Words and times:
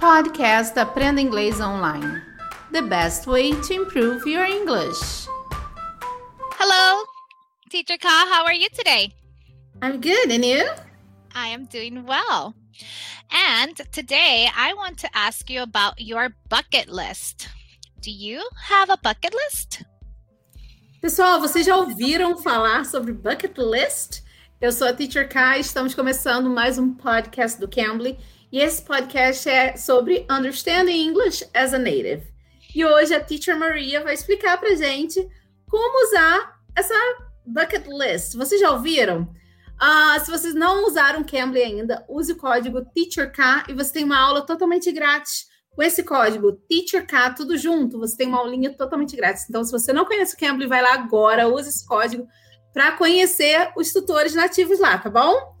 Podcast 0.00 0.78
Aprenda 0.78 1.20
Inglês 1.20 1.60
Online. 1.60 2.22
The 2.72 2.80
best 2.80 3.26
way 3.26 3.52
to 3.52 3.74
improve 3.74 4.26
your 4.26 4.46
English. 4.46 5.28
Hello, 6.58 7.04
Teacher 7.68 7.98
Ka. 7.98 8.26
How 8.32 8.46
are 8.46 8.54
you 8.54 8.70
today? 8.70 9.12
I'm 9.82 10.00
good, 10.00 10.30
and 10.30 10.42
you? 10.42 10.66
I 11.34 11.48
am 11.48 11.66
doing 11.66 12.06
well. 12.06 12.54
And 13.30 13.76
today 13.92 14.48
I 14.56 14.72
want 14.72 14.96
to 15.00 15.08
ask 15.12 15.50
you 15.50 15.60
about 15.60 16.00
your 16.00 16.30
bucket 16.48 16.88
list. 16.88 17.50
Do 18.00 18.10
you 18.10 18.40
have 18.70 18.88
a 18.88 18.96
bucket 18.96 19.34
list? 19.34 19.84
Pessoal, 21.02 21.40
vocês 21.40 21.66
já 21.66 21.76
ouviram 21.76 22.38
falar 22.38 22.86
sobre 22.86 23.12
bucket 23.12 23.58
list? 23.58 24.22
Eu 24.62 24.72
sou 24.72 24.88
a 24.88 24.94
Teacher 24.94 25.28
Kai, 25.28 25.60
estamos 25.60 25.94
começando 25.94 26.48
mais 26.48 26.78
um 26.78 26.94
podcast 26.94 27.60
do 27.60 27.68
Cambly 27.68 28.18
e 28.52 28.58
esse 28.58 28.82
podcast 28.82 29.48
é 29.48 29.76
sobre 29.76 30.26
Understanding 30.30 31.08
English 31.08 31.48
as 31.54 31.72
a 31.72 31.78
Native. 31.78 32.26
E 32.74 32.84
hoje 32.84 33.14
a 33.14 33.20
Teacher 33.20 33.56
Maria 33.56 34.02
vai 34.02 34.14
explicar 34.14 34.58
pra 34.58 34.74
gente 34.74 35.26
como 35.68 36.06
usar 36.06 36.60
essa 36.74 36.94
bucket 37.46 37.86
list. 37.86 38.34
Vocês 38.34 38.60
já 38.60 38.70
ouviram? 38.70 39.22
Uh, 39.80 40.24
se 40.24 40.30
vocês 40.30 40.54
não 40.54 40.86
usaram 40.86 41.24
Cambly 41.24 41.62
ainda, 41.62 42.04
use 42.08 42.32
o 42.32 42.36
código 42.36 42.84
TEACHERK 42.84 43.70
e 43.70 43.72
você 43.72 43.92
tem 43.92 44.04
uma 44.04 44.18
aula 44.18 44.42
totalmente 44.42 44.92
grátis 44.92 45.46
com 45.70 45.82
esse 45.82 46.02
código 46.02 46.52
TEACHERK, 46.68 47.36
tudo 47.36 47.56
junto. 47.56 47.98
Você 47.98 48.16
tem 48.16 48.26
uma 48.26 48.38
aulinha 48.38 48.76
totalmente 48.76 49.16
grátis. 49.16 49.46
Então, 49.48 49.64
se 49.64 49.72
você 49.72 49.92
não 49.92 50.04
conhece 50.04 50.34
o 50.34 50.38
Cambly, 50.38 50.66
vai 50.66 50.82
lá 50.82 50.94
agora, 50.94 51.48
use 51.48 51.68
esse 51.68 51.86
código 51.86 52.26
para 52.72 52.92
conhecer 52.92 53.72
os 53.76 53.92
tutores 53.92 54.34
nativos 54.34 54.78
lá, 54.78 54.98
tá 54.98 55.08
bom? 55.08 55.59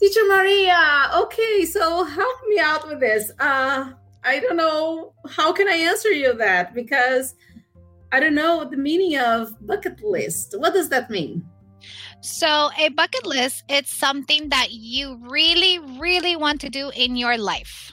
Teacher 0.00 0.26
Maria, 0.28 1.10
okay, 1.16 1.64
so 1.64 2.04
help 2.04 2.36
me 2.48 2.60
out 2.60 2.86
with 2.86 3.00
this. 3.00 3.32
Uh, 3.40 3.92
I 4.22 4.38
don't 4.38 4.56
know 4.56 5.12
how 5.28 5.52
can 5.52 5.68
I 5.68 5.74
answer 5.74 6.10
you 6.10 6.34
that 6.34 6.72
because 6.72 7.34
I 8.12 8.20
don't 8.20 8.36
know 8.36 8.64
the 8.64 8.76
meaning 8.76 9.18
of 9.18 9.54
bucket 9.66 10.02
list. 10.02 10.54
What 10.56 10.72
does 10.72 10.88
that 10.90 11.10
mean? 11.10 11.44
So, 12.20 12.70
a 12.78 12.88
bucket 12.90 13.26
list 13.26 13.64
it's 13.68 13.94
something 13.94 14.48
that 14.48 14.68
you 14.70 15.18
really 15.28 15.78
really 16.00 16.36
want 16.36 16.60
to 16.62 16.68
do 16.68 16.90
in 16.94 17.16
your 17.16 17.36
life. 17.36 17.92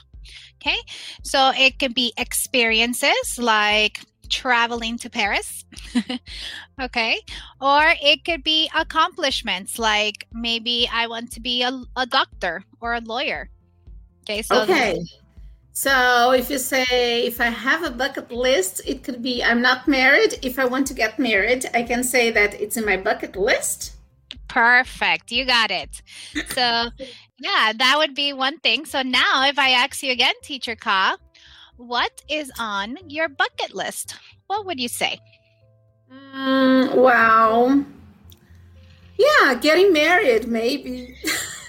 Okay? 0.60 0.78
So, 1.22 1.52
it 1.56 1.78
can 1.78 1.92
be 1.92 2.12
experiences 2.16 3.38
like 3.38 4.00
traveling 4.26 4.98
to 4.98 5.10
Paris. 5.10 5.64
okay. 6.80 7.20
Or 7.60 7.94
it 8.02 8.24
could 8.24 8.42
be 8.42 8.70
accomplishments 8.76 9.78
like 9.78 10.26
maybe 10.32 10.88
I 10.92 11.06
want 11.06 11.32
to 11.32 11.40
be 11.40 11.62
a, 11.62 11.80
a 11.96 12.06
doctor 12.06 12.64
or 12.80 12.94
a 12.94 13.00
lawyer. 13.00 13.50
Okay. 14.22 14.42
So 14.42 14.62
okay. 14.62 14.98
So 15.72 16.32
if 16.32 16.48
you 16.48 16.58
say, 16.58 17.26
if 17.26 17.38
I 17.38 17.50
have 17.50 17.82
a 17.82 17.90
bucket 17.90 18.32
list, 18.32 18.80
it 18.86 19.04
could 19.04 19.22
be 19.22 19.44
I'm 19.44 19.60
not 19.60 19.86
married. 19.86 20.38
If 20.42 20.58
I 20.58 20.64
want 20.64 20.86
to 20.86 20.94
get 20.94 21.18
married, 21.18 21.66
I 21.74 21.82
can 21.82 22.02
say 22.02 22.30
that 22.30 22.58
it's 22.58 22.78
in 22.78 22.86
my 22.86 22.96
bucket 22.96 23.36
list. 23.36 23.96
Perfect. 24.48 25.30
You 25.30 25.44
got 25.44 25.70
it. 25.70 26.00
So, 26.48 26.88
yeah, 27.38 27.72
that 27.76 27.94
would 27.98 28.14
be 28.14 28.32
one 28.32 28.58
thing. 28.60 28.86
So 28.86 29.02
now, 29.02 29.44
if 29.46 29.58
I 29.58 29.70
ask 29.70 30.02
you 30.02 30.12
again, 30.12 30.34
Teacher 30.42 30.76
Ka, 30.76 31.18
what 31.76 32.22
is 32.28 32.50
on 32.58 32.96
your 33.08 33.28
bucket 33.28 33.74
list? 33.74 34.16
What 34.46 34.66
would 34.66 34.80
you 34.80 34.88
say? 34.88 35.18
Mm, 36.12 36.94
wow. 36.94 37.84
Yeah, 39.18 39.54
getting 39.54 39.92
married, 39.92 40.46
maybe. 40.46 41.16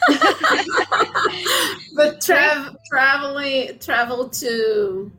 but 1.95 2.21
tra- 2.21 2.75
traveling, 2.89 3.79
travel 3.79 4.29
to 4.29 5.11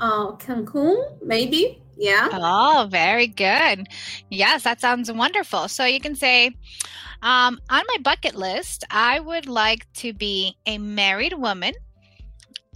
uh, 0.00 0.32
Cancun, 0.36 0.96
maybe. 1.22 1.82
Yeah. 1.96 2.28
Oh, 2.32 2.86
very 2.90 3.26
good. 3.26 3.88
Yes, 4.30 4.62
that 4.62 4.80
sounds 4.80 5.10
wonderful. 5.10 5.66
So 5.66 5.84
you 5.84 6.00
can 6.00 6.14
say, 6.14 6.54
um, 7.22 7.58
on 7.68 7.82
my 7.88 7.96
bucket 8.02 8.36
list, 8.36 8.84
I 8.90 9.18
would 9.18 9.46
like 9.46 9.92
to 9.94 10.12
be 10.12 10.56
a 10.64 10.78
married 10.78 11.32
woman. 11.32 11.74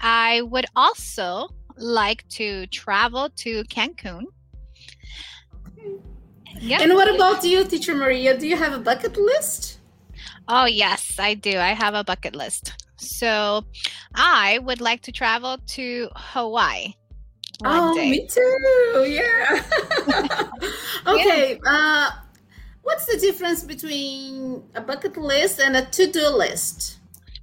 I 0.03 0.43
would 0.43 0.67
also 0.75 1.49
like 1.77 2.29
to 2.31 2.67
travel 2.67 3.31
to 3.37 3.65
Cancun. 3.65 4.25
Yeah. 6.61 6.83
And 6.83 6.95
what 6.95 7.13
about 7.13 7.45
you, 7.45 7.65
Teacher 7.65 7.95
Maria? 7.95 8.37
Do 8.37 8.47
you 8.47 8.57
have 8.57 8.73
a 8.73 8.79
bucket 8.79 9.17
list? 9.17 9.79
Oh, 10.49 10.67
yes, 10.67 11.19
I 11.19 11.35
do. 11.35 11.59
I 11.59 11.73
have 11.73 11.95
a 11.95 12.05
bucket 12.05 12.35
list. 12.35 12.73
So 12.97 13.65
I 14.15 14.59
would 14.59 14.81
like 14.81 15.03
to 15.03 15.13
travel 15.13 15.59
to 15.69 16.09
Hawaii. 16.15 16.95
Oh, 17.65 17.95
day. 17.95 18.11
me 18.11 18.27
too. 18.27 19.07
Yeah. 19.09 19.63
okay. 21.07 21.61
Yeah. 21.65 21.71
Uh, 21.71 22.11
what's 22.83 23.07
the 23.07 23.19
difference 23.19 23.63
between 23.63 24.63
a 24.75 24.81
bucket 24.81 25.17
list 25.17 25.61
and 25.61 25.77
a 25.77 25.85
to 25.85 26.07
do 26.11 26.29
list? 26.29 26.99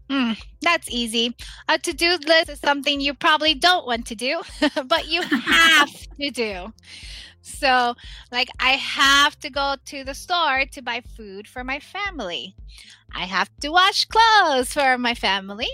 Mm, 0.09 0.41
that's 0.61 0.89
easy. 0.89 1.35
A 1.67 1.77
to 1.77 1.93
do 1.93 2.17
list 2.25 2.49
is 2.49 2.59
something 2.59 2.99
you 2.99 3.13
probably 3.13 3.53
don't 3.53 3.85
want 3.85 4.07
to 4.07 4.15
do, 4.15 4.41
but 4.87 5.07
you 5.07 5.21
have 5.21 5.89
to 6.21 6.31
do. 6.31 6.73
So, 7.41 7.95
like, 8.31 8.49
I 8.59 8.71
have 8.71 9.39
to 9.39 9.49
go 9.49 9.75
to 9.85 10.03
the 10.03 10.13
store 10.15 10.65
to 10.71 10.81
buy 10.81 11.01
food 11.15 11.47
for 11.47 11.63
my 11.63 11.79
family. 11.79 12.55
I 13.15 13.25
have 13.25 13.49
to 13.61 13.69
wash 13.69 14.05
clothes 14.05 14.73
for 14.73 14.97
my 14.97 15.15
family. 15.15 15.69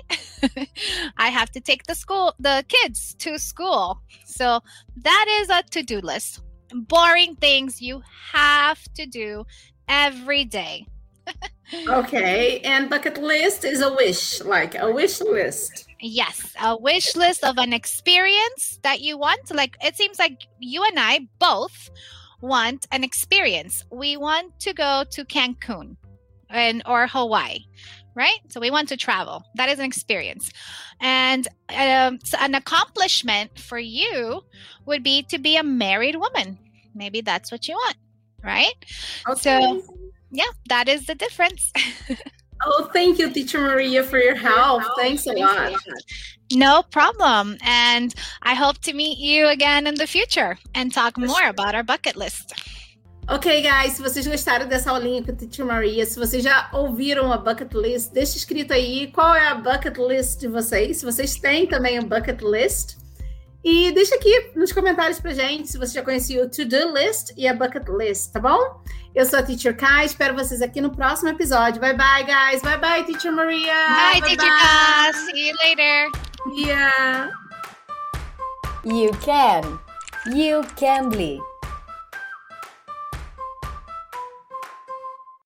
I 1.18 1.30
have 1.30 1.52
to 1.52 1.62
take 1.62 1.86
the 1.86 1.96
school 1.96 2.34
the 2.40 2.66
kids 2.68 3.16
to 3.20 3.40
school. 3.40 4.02
So, 4.26 4.62
that 4.98 5.26
is 5.42 5.50
a 5.50 5.64
to-do 5.72 6.02
list. 6.02 6.42
Boring 6.74 7.36
things 7.36 7.82
you 7.82 8.02
have 8.34 8.84
to 8.96 9.06
do 9.06 9.46
every 9.88 10.46
day. 10.46 10.88
Okay, 11.74 12.60
and 12.60 12.90
bucket 12.90 13.18
list 13.22 13.66
is 13.66 13.82
a 13.82 13.94
wish, 13.94 14.42
like 14.42 14.76
a 14.76 14.92
wish 14.92 15.22
list. 15.22 15.88
Yes, 16.00 16.54
a 16.62 16.78
wish 16.78 17.16
list 17.16 17.44
of 17.44 17.58
an 17.58 17.74
experience 17.74 18.80
that 18.84 19.02
you 19.02 19.18
want. 19.18 19.54
Like 19.54 19.78
it 19.82 19.96
seems 19.96 20.20
like 20.20 20.42
you 20.60 20.84
and 20.84 21.00
I 21.00 21.28
both 21.40 21.90
want 22.42 22.86
an 22.92 23.04
experience. 23.04 23.84
We 23.92 24.18
want 24.18 24.60
to 24.62 24.74
go 24.74 25.04
to 25.12 25.26
Cancun 25.26 25.98
and 26.50 26.84
or 26.86 27.08
Hawaii, 27.08 27.60
right? 28.14 28.40
So 28.50 28.60
we 28.60 28.72
want 28.72 28.90
to 28.90 28.98
travel. 28.98 29.44
That 29.56 29.70
is 29.70 29.80
an 29.80 29.86
experience. 29.86 30.52
And 31.02 31.48
um, 31.70 32.20
so 32.24 32.38
an 32.40 32.56
accomplishment 32.56 33.60
for 33.60 33.80
you 33.80 34.42
would 34.86 35.04
be 35.04 35.24
to 35.24 35.40
be 35.40 35.58
a 35.58 35.64
married 35.64 36.16
woman. 36.16 36.60
Maybe 36.94 37.22
that's 37.22 37.52
what 37.52 37.68
you 37.68 37.76
want, 37.76 37.98
right? 38.44 38.74
Okay. 39.28 39.60
So 39.60 39.84
yeah, 40.36 40.52
that 40.70 40.88
is 40.88 41.06
the 41.06 41.16
difference. 41.16 41.72
oh, 42.66 42.90
thank 42.94 43.18
you, 43.20 43.30
Teacher 43.32 43.60
Maria, 43.60 44.04
for 44.04 44.20
your 44.20 44.36
help. 44.36 44.84
Thanks 44.98 45.26
a 45.28 45.34
lot. 45.34 45.74
No 46.52 46.84
problem. 46.84 47.58
And 47.64 48.14
I 48.42 48.54
hope 48.54 48.80
to 48.82 48.94
meet 48.94 49.18
you 49.18 49.48
again 49.48 49.88
in 49.88 49.96
the 49.96 50.08
future 50.08 50.58
and 50.74 50.94
talk 50.94 51.18
more 51.18 51.48
about 51.48 51.76
our 51.76 51.84
bucket 51.84 52.16
list. 52.16 52.54
Ok, 53.28 53.64
guys, 53.64 53.94
se 53.94 54.04
vocês 54.04 54.28
gostaram 54.28 54.68
dessa 54.68 54.92
aulinha 54.92 55.24
com 55.24 55.32
a 55.32 55.36
Teacher 55.36 55.66
Maria, 55.66 56.06
se 56.06 56.20
vocês 56.20 56.44
já 56.44 56.70
ouviram 56.72 57.34
a 57.34 57.38
bucket 57.38 57.74
list, 57.74 58.12
deixa 58.12 58.38
escrito 58.38 58.72
aí 58.72 59.08
qual 59.08 59.34
é 59.34 59.48
a 59.48 59.56
bucket 59.56 59.98
list 59.98 60.40
de 60.42 60.48
vocês. 60.48 60.98
Se 60.98 61.06
vocês 61.06 61.34
têm 61.34 61.66
também 61.66 61.98
a 61.98 62.02
bucket 62.04 62.40
list. 62.42 62.98
E 63.66 63.92
deixa 63.94 64.14
aqui 64.14 64.52
nos 64.56 64.72
comentários 64.72 65.20
pra 65.20 65.34
gente 65.34 65.68
se 65.70 65.80
você 65.80 65.96
já 65.96 66.04
conhecia 66.04 66.44
o 66.44 66.48
To-Do 66.48 66.96
List 66.96 67.32
e 67.36 67.48
a 67.48 67.54
Bucket 67.56 67.88
List, 67.90 68.32
tá 68.32 68.40
bom? 68.40 68.80
Eu 69.16 69.26
sou 69.26 69.40
a 69.40 69.42
Teacher 69.42 69.76
Kai, 69.76 70.06
espero 70.06 70.36
vocês 70.36 70.62
aqui 70.62 70.80
no 70.80 70.92
próximo 70.92 71.30
episódio. 71.30 71.82
Bye 71.82 71.98
bye, 71.98 72.24
guys. 72.24 72.62
Bye 72.62 72.78
bye, 72.78 73.04
Teacher 73.04 73.32
Maria. 73.32 73.74
Bye, 73.74 74.22
bye 74.22 74.30
Teacher 74.30 74.52
Kai. 74.52 75.14
See 75.14 75.48
you 75.48 75.56
later. 75.64 76.12
Yeah. 76.56 77.32
You 78.84 79.10
can. 79.14 79.80
You 80.28 80.64
can 80.76 81.10
be. 81.10 81.42